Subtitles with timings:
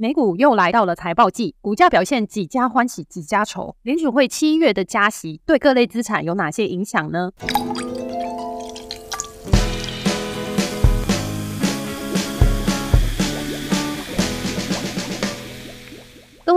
[0.00, 3.74] 美股又来到了财报季，股价表现几家欢喜几家愁。
[3.82, 7.32] 联储会七月的加息对各类资产有哪些影响呢？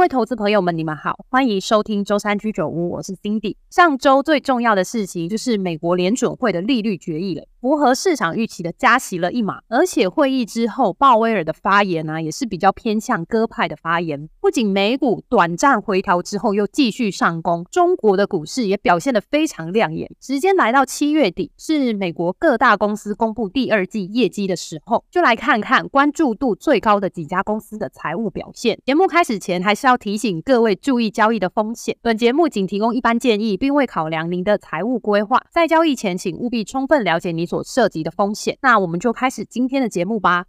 [0.01, 3.55] 各位投资朋友们，你们好，欢迎收听周三居酒屋，我是 Cindy。
[3.69, 7.45] 上周最重要的事情就是美国联准会的利率决议了。
[7.61, 14.27] 符合市场预期的加息了一码，而且会议之后，鲍威尔的发言呢、也是比较偏向鸽派的发言。
[14.41, 20.09] 不仅美股短暂回调之后又继续上攻，中国的股市也表现得非常亮眼。
[20.19, 28.79] 时间来到七月底，是美国各大公司公布第二季业绩的时候，就来看看关注度最高的几家公司的财务表现。
[28.83, 31.97] 节目开始前，还是要要提醒各位注意交易的风险。
[32.01, 35.43] 本节目仅提供一般建议，并未考量您的财务规划。
[35.51, 40.45] 在交易前，请务必充分了解你所涉及的风险，那我们就开始今天的节目吧。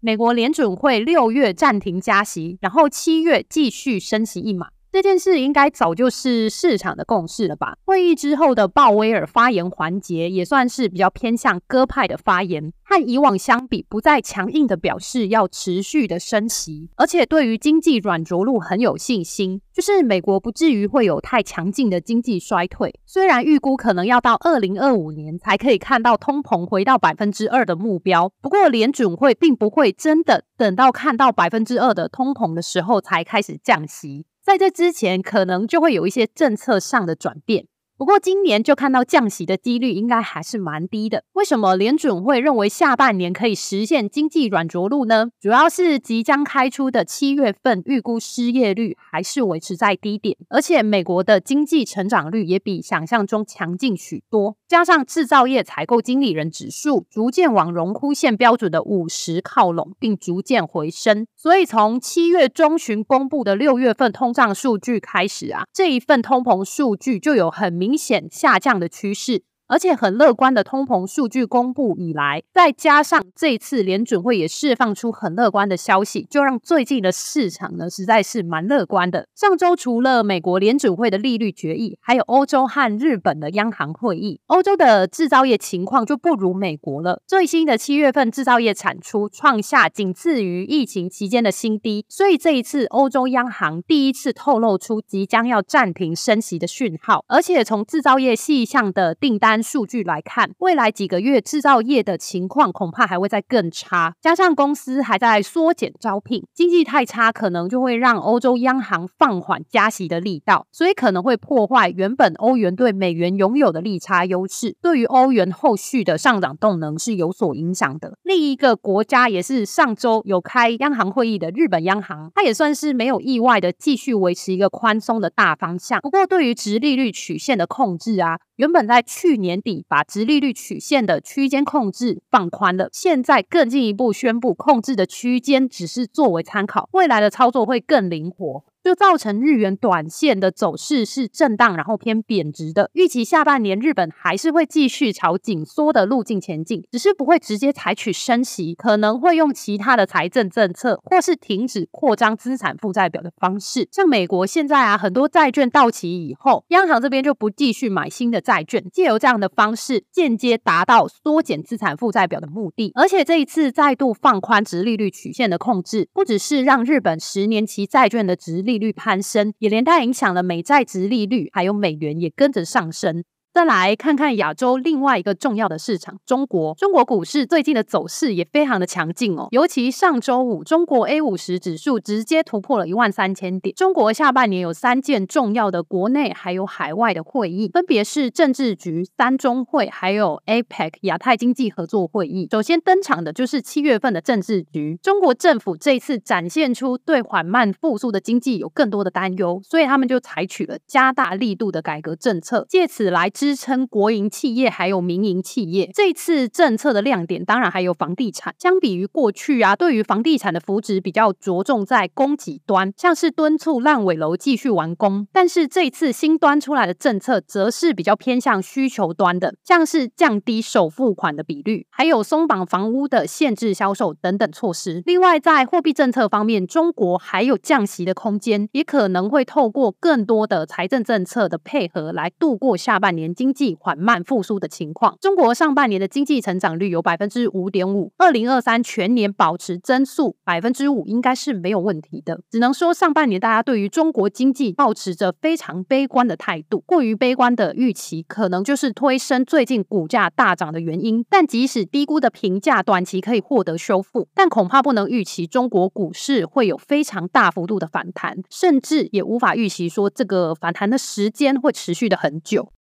[0.00, 7.76] 美国联准会六月暂停加息，然后七月继续升息一码，这件事应该早就是市场的共识了吧？
[7.84, 12.72] 会议之后的鲍威尔发言环节也算是比较偏向鸽派的发言。
[12.84, 22.94] 和以往相比，不再强硬的表示要持续的升息，而且对于经济软着陆很有信心，就是美国不至于会有太强劲的经济衰退。
[23.04, 37.66] 虽然预估可能要到二零二五年才可以看到通膨回到百分之二的目标，不过联准会并不会真的等到看到百分之二的通膨的时候才开始降息，在这之前可能就会有一些政策上的转变。
[37.96, 41.22] 不过今年就看到降息的几率应该还是蛮低的。
[41.34, 45.28] 为什么联准会认为下半年可以实现经济软着陆呢？
[45.40, 54.56] 主要是即将开出的七月份预估失业率还是维持在低点，而且美国的经济成长率也比想象中强劲许多。
[54.66, 69.44] 加上制造业采购经理人指数逐渐往荣枯线标准的五十靠拢，并逐渐回升，所以从七月中旬公布的六月份通胀数据开始啊，这一份通膨数据就有很明明显下降的趋势。
[69.66, 79.26] 而且很乐观的通膨数据公布以来，再加上这次联准会也释放出很乐观的消息，就让最近的市场呢实在是蛮乐观的。
[79.34, 84.40] 上周除了美国联准会的利率决议，还有欧洲和日本的央行会议。
[84.46, 87.22] 欧洲的制造业情况就不如美国了。
[87.26, 97.24] 最新的七月份制造业产出创下仅次于疫情期间的新低，所以这一次欧洲央行第一次透露出即将要暂停升息的讯号。
[97.28, 104.14] 而且从制造业细项的订单数据来看，未来几个月制造业的情况恐怕还会再更差。
[104.20, 118.18] 加上公司还在缩减招聘，经济太差，可能就会让欧洲央行放缓加息的力道，所以可能会破坏原本欧元对美元拥有的利差优势，对于欧元后续的上涨动能是有所影响的。
[118.22, 126.00] 另一个国家也是上周有开央行会议的日本央行，它也算是没有意外的继续维持一个宽松的大方向。
[126.00, 128.38] 不过对于直利率曲线的控制啊。
[128.56, 138.64] 原本在去年底把直利率曲线的区间控制放宽了，现在更进一步宣布控制的区间只是作为参考，未来的操作会更灵活。
[138.84, 142.90] 就造成日元短线的走势是震荡，然后偏贬值的。
[142.92, 153.88] 预期下半年日本还是会继续朝紧缩的路径前进，只是不会直接采取升息，可能会用其他的财政政策，或是停止扩张资产负债表的方式。
[153.90, 162.92] 像美国现在啊，很多债券到期以后，央行这边就不继续买新的债券，借由这样的方式间接达到缩减资产负债表的目的。
[162.94, 173.22] 而且这一次再度放宽直利率曲线的控制，不只是让日本十年期债券的殖利利率攀升，也连带影响了美债值利率，还有美元也跟着上升。
[173.54, 176.74] 再来看看亚洲另外一个重要的市场，中国。
[176.74, 183.72] 中国股市最近的走势也非常的强劲哦，尤其上周五，中国 A 五十指数直接突破了一万三千点。
[183.76, 192.48] 中国下半年有三件重要的国内还有海外的会议，分别是政治局、三中会，还有 APEC 亚太经济合作会议。
[192.50, 203.30] 首先登场的就是七月份的政治局，中国政府这次展现出对缓慢复苏的经济有更多的担忧，所以他们就采取了加大力度的改革政策，借此来。
[203.44, 208.54] 支撑国营企业还有民营企业，这次政策的亮点当然还有房地产。
[208.58, 215.28] 相比于过去啊，对于房地产的扶植比较着重在供给端，像是敦促烂尾楼继续完工。
[215.30, 225.02] 但是这次新端出来的政策，则是比较偏向需求端的，像是降低首付款的比率，还有松绑房屋的限制销售等等措施。
[225.04, 233.33] 另外，在货币政策方面，中国还有降息的空间，也可能会透过更多的财政政策的配合来度过下半年。
[233.34, 235.16] 经济缓慢复苏的情况。
[235.20, 242.40] 中国上半年的经济成长率有百分之五点五，二零二三全年保持增速百分之五，应该是没有问题的。
[242.50, 251.24] 只能说上半年大家对于中国经济保持着非常悲观的态度，过于悲观的预期可能就是推升最近股价大涨的原因。
[251.28, 262.73] 但即使低估的评价短期可以获得修复，但恐怕不能预期中国股市会有非常大幅度的反弹，甚至也无法预期说这个反弹的时间会持续的很久。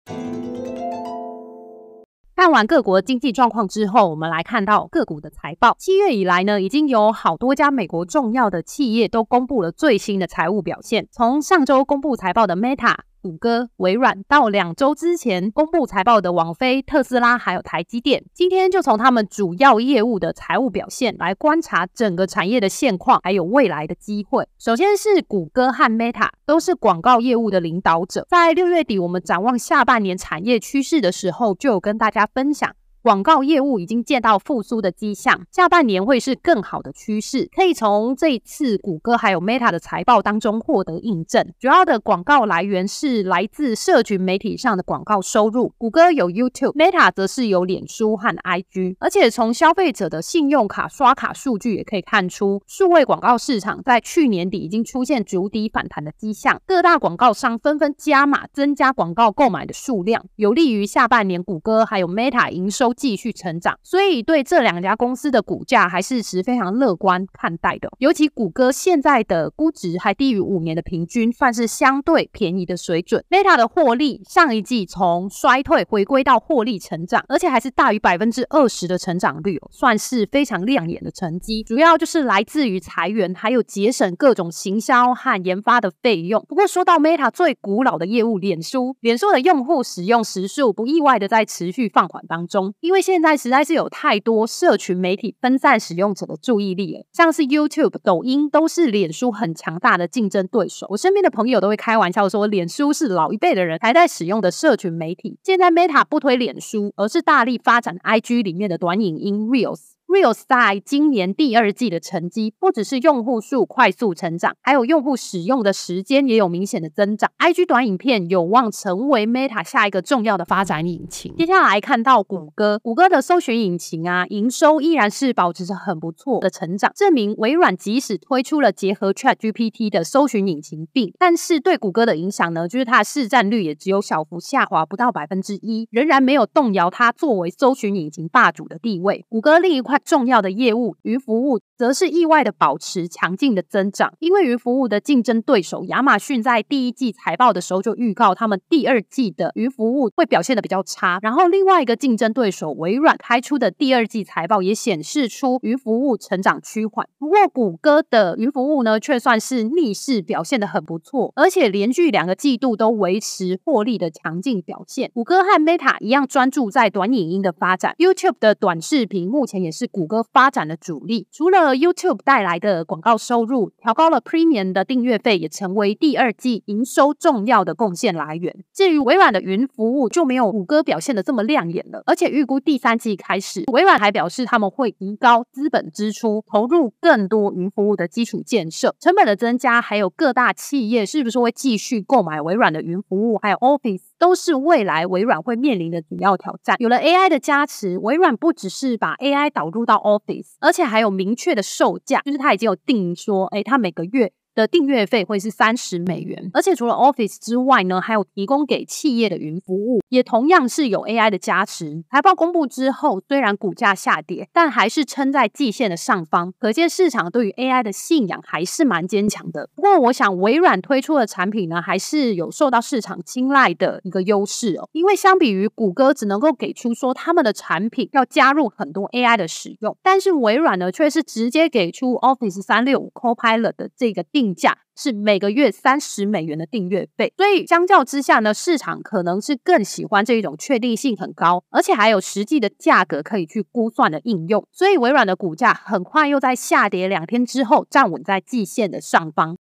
[2.41, 5.75] 看完各国经济状况之后，我们来看到个股的财报。
[5.77, 11.07] 七月以来呢，已经有好多家美国重要的企业都公布了最新的财务表现。
[11.11, 12.95] 从上周公布财报的 Meta。
[13.21, 24.47] 谷歌、微软到两周之前公布财报的网飞、特斯拉，还有台积电，今天就从他们主要业务的财务表现来观察整个产业的现况，还有未来的机会。
[24.57, 28.25] 首先是谷歌和 Meta，都是广告业务的领导者。
[28.27, 32.75] 在六月底，我们展望下半年产业趋势的时候，就有跟大家分享。
[33.03, 41.51] 广告业务已经见到复苏的迹象，下半年会是更好的趋势，可以从这一次谷歌还有 Meta 的财报当中获得印证。
[41.59, 48.97] 主要的广告来源是来自社群媒体上的广告收入，谷歌有 YouTube，Meta 则是有脸书和 IG。
[48.99, 62.90] 而且从消费者的信用卡刷卡数据也可以看出，数位广告市场在去年底已经出现逐底反弹的迹象，各大广告商纷纷加码增加广告购买的数量，有利于下半年谷歌还有 Meta 营收。
[62.93, 67.89] 继续成长，所以对这两家公司的股价还是持非常乐观看待的。
[67.99, 73.23] 尤其谷歌现在的估值还低于五年的平均，算是相对便宜的水准。
[73.29, 81.63] Meta 的获利上一季从衰退回归到获利成长，而且还是大于百分之二十的成长率，算是非常亮眼的成绩。
[81.63, 86.45] 主要就是来自于裁员，还有节省各种行销和研发的费用。
[86.47, 92.73] 不过说到 Meta 最古老的业务，脸书，脸书的用户使用时数不意外的在持续放缓当中。
[92.81, 100.87] 因为现在实在是有太多社群媒体分散使用者的注意力了，像是 YouTube、抖音都是脸书很强大的竞争对手。
[100.89, 105.37] 我身边的朋友都会开玩笑说，脸书是老一辈的人还在使用的社群媒体。
[105.43, 109.91] 现在 Meta 不推脸书，而是大力发展 IG 里面的短影音 Reels。
[110.11, 117.31] Real Side 今年第二季的成绩，不只是用户数快速成长，还有用户使用的时间也有明显的增长。
[117.39, 121.33] IG 短影片有望成为 Meta 下一个重要的发展引擎。
[121.37, 139.25] 接下来看到谷歌，谷歌的搜寻引擎啊，营收依然是保持着很不错的成长，证明微软即使推出了结合 ChatGPT 的搜寻引擎并，但是对谷歌的影响呢，就是它的市占率也只有小幅下滑不到百分之一，仍然没有动摇它作为搜寻引擎霸主的地位。
[139.29, 140.00] 谷歌另一块。
[140.03, 151.17] 重要的业务与服务则是意外的保持强劲的增长，因为云服务的竞争对手亚马逊在第一季财报的时候就预告，他们第二季的云服务会表现的比较差。
[151.23, 157.09] 然后另外一个竞争对手微软开出的第二季财报也显示出云服务成长趋缓。
[157.17, 165.09] 不过谷歌的云服务呢，却算是逆势表现的很不错，而且连续两个季度都维持获利的强劲表现。
[165.15, 178.63] 谷歌和 Meta 一样专注在短影音的发展，YouTube 的短视频目前也是谷歌发展的主力，除了 YouTube 带来的广告收入，调高了 Premium 的订阅费，也成为第二季营收重要的贡献来源。
[178.73, 182.03] 至于微软的云服务，就没有谷歌表现的这么亮眼了。
[182.05, 194.10] 而且预估第三季开始，微软还表示他们会提高资本支出，投入更多云服务的基础建设，成本的增加，还有各大企业是不是会继续购买微软的云服务，还有 Office。
[194.21, 196.75] 都是未来微软会面临的主要挑战。
[196.77, 204.31] 有了 AI 的加持，微软不只是把 AI 导入到 Office，而且还有明确的售价，就是它已经有定说，哎，它每个月。
[204.53, 212.03] 的订阅费会是三十美元，而且除了 Office 之外呢，还有提供给企业的云服务，也同样是有 AI 的加持。
[212.11, 219.69] 财报公布之后，虽然股价下跌，但还是撑在季线的上方，可见市场对于 AI 的信仰还是蛮坚强的。
[219.73, 234.40] 不过，我想微软推出的产品呢，还是有受到市场青睐的一个优势哦，因为相比于谷歌只能够给出说他们的产品要加入很多 AI 的使用，但是微软呢却是直接给出 Office 三六五 Copilot 的这个定。
[234.41, 244.67] 定价是每个月三十美元的订阅费，所以相较之下呢，市场可能是更喜欢这一种确定性很高，而且还有实际的价格可以去估算的应用。
[244.71, 249.57] 所以微软的股价很快又在下跌两天之后站稳在季线的上方。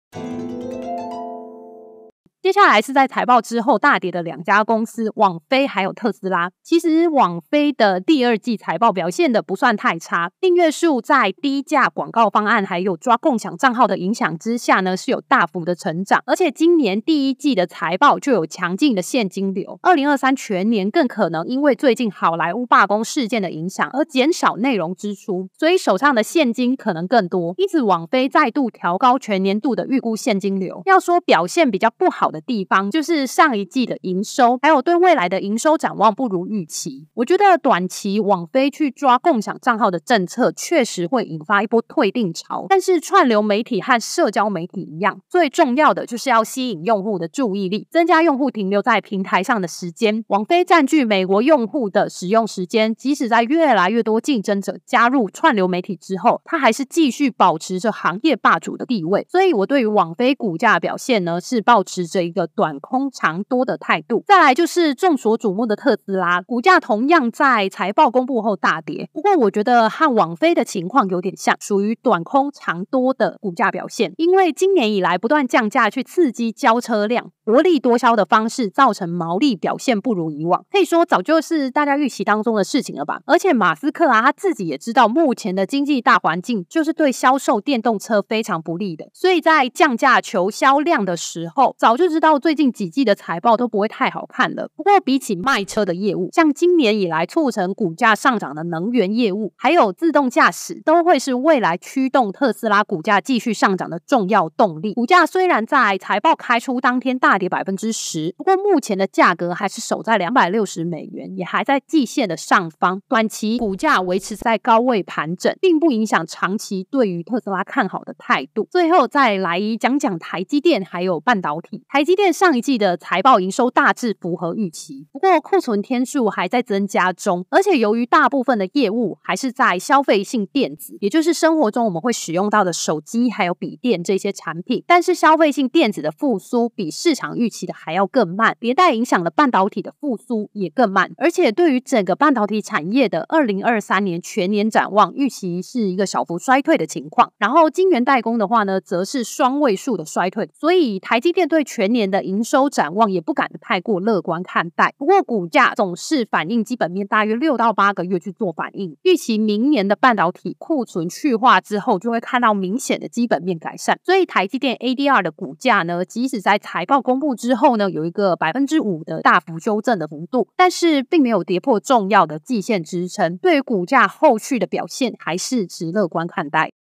[2.45, 6.51] 接下来是在财报之后大跌的两家公司，网飞还有特斯拉。
[6.61, 16.21] 其实网飞的第二季财报表现的不算太差，订阅数在低价广告方案还有抓共享账号的影响之下呢，是有大幅的成长。
[16.27, 27.55] 而且今年第一季的财报就有强劲的现金流，二零二三全年更可能因为最近好莱坞罢工事件的影响而减少内容支出，所以手上的现金可能更多。
[27.57, 30.83] 因此，网飞再度调高全年度的预估现金流。
[30.85, 37.07] 要说表现比较不好的地方，就是上一季的营收，还有对未来的营收展望不如预期。
[37.13, 42.65] 我觉得短期网飞去抓共享账号的政策，确实会引发一波退订潮。
[42.67, 50.25] 但是串流媒体和社交媒体一样，最重要的就是要吸引用户的注意力，增加用户停留在平台上的时间。
[50.27, 59.25] 网飞占据美国用户的使用时间，即使在越来越多竞争者加入串流媒体之后，它还是继续保持着行业霸主的地位。
[59.29, 64.23] 所以，我对于网飞股价表现呢，是保持着一个短空长多的态度。
[64.27, 69.09] 再来就是众所瞩目的特斯拉，股价同样在财报公布后大跌。
[69.13, 74.13] 不过，我觉得和网飞的情况有点像，属于短空长多的股价表现。
[74.17, 83.21] 因为今年以来不断降价去刺激交车量，薄利多销的方式造成毛利表现不如以往，可以说早就是大家预期当中的事情了吧。
[83.25, 94.69] 而且马斯克啊，他自己也知道目前的经济大环境就是对销售电动车非常不利的，所以在降价求销量的时候，早就知道最近几季的财报都不会太好看了。
[94.73, 104.93] 不过比起卖车的业务，像今年以来促成股价上涨的能源业务，还有自动驾驶，都会是未来驱动特斯拉股价继续上涨的重要动力。
[104.93, 113.01] 股价虽然在财报开出当天大跌百分之十，不过目前的价格还是守在两百六十美元，也还在季线的上方。
[113.09, 118.65] 短期股价维持在高位盘整，并不影响长期对于特斯拉看好的态度。
[118.71, 121.83] 最后再来讲讲台积电还有半导体。
[121.95, 141.13] 台积电上一季的财报营收大致符合预期，不过库存天数还在增加中，而且由于大部分的业务还是在消费性电子，也就是生活中我们会使用到的手机还有笔电这些产品，但是消费性电子的复苏比市场预期的还要更慢，连带影响了半导体的复苏也更慢。
[141.15, 147.31] 而且对于整个半导体产业的二零二三年全年展望，预期是一个小幅衰退的情况。
[147.37, 150.49] 然后晶圆代工的话呢，则是双位数的衰退。
[150.53, 154.95] 所以台积电对全全年的营收展望也不敢太过乐观看待。
[154.97, 158.97] 不过股价总是反映基本面，大约六到八个月去做反应。
[159.03, 163.99] 预期明年的半导体库存去化之后，就会看到明显的基本面改善。
[164.03, 176.71] 所以台积电 ADR 的股价呢，即使在财报公布之后，呢，有一个百分之五的大幅修正的幅度，但是并没有跌破重要的季线支撑，对于股价后续的表现还是持乐观看待。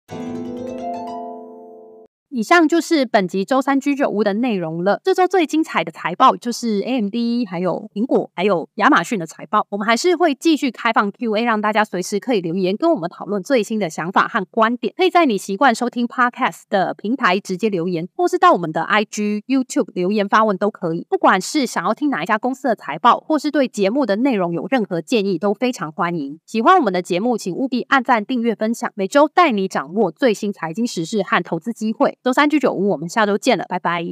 [2.35, 4.99] 以上就是本集周三居酒屋的内容了。
[5.05, 7.15] 这周最精彩的财报就是 AMD、
[7.49, 9.65] 还有苹果、还有亚马逊的财报。
[9.69, 14.93] 我们还是会继续开放 Q&A，让大家随时可以留言跟我们讨论最新的想法和观点。
[14.97, 21.07] 可以在你习惯收听 Podcast 的平台直接留言，或是到我们的 IG、YouTube 留言发问都可以。
[21.09, 26.37] 不管是想要听哪一家公司的财报，或是对节目的内容有任何建议，都非常欢迎。
[26.45, 28.91] 喜欢我们的节目，请务必按赞、订阅、分享。
[28.95, 32.17] 每周带你掌握最新财经时事和投资机会。
[32.25, 34.03] 周三居酒屋，我们下周见了，拜拜。